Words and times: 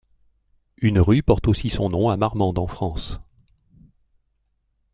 Une 0.77 0.99
rue 0.99 1.21
porte 1.21 1.47
aussi 1.47 1.69
son 1.69 1.89
nom 1.91 2.09
à 2.09 2.17
Marmande 2.17 2.57
en 2.57 2.65
France. 2.65 3.19